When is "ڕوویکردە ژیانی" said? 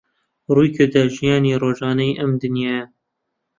0.55-1.59